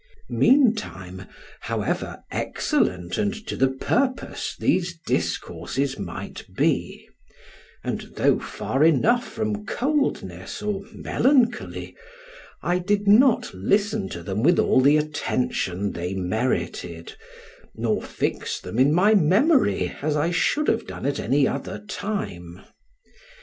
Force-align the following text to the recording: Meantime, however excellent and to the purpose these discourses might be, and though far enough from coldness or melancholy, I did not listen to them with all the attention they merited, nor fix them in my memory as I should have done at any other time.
Meantime, 0.31 1.27
however 1.59 2.23
excellent 2.31 3.19
and 3.19 3.35
to 3.45 3.55
the 3.55 3.67
purpose 3.67 4.55
these 4.57 4.97
discourses 5.05 5.99
might 5.99 6.43
be, 6.57 7.07
and 7.83 8.09
though 8.15 8.39
far 8.39 8.83
enough 8.83 9.31
from 9.31 9.63
coldness 9.63 10.59
or 10.63 10.81
melancholy, 10.91 11.95
I 12.63 12.79
did 12.79 13.07
not 13.07 13.53
listen 13.53 14.09
to 14.09 14.23
them 14.23 14.41
with 14.41 14.57
all 14.57 14.81
the 14.81 14.97
attention 14.97 15.91
they 15.91 16.15
merited, 16.15 17.13
nor 17.75 18.01
fix 18.01 18.59
them 18.59 18.79
in 18.79 18.91
my 18.91 19.13
memory 19.13 19.95
as 20.01 20.17
I 20.17 20.31
should 20.31 20.67
have 20.67 20.87
done 20.87 21.05
at 21.05 21.19
any 21.19 21.47
other 21.47 21.77
time. 21.77 22.63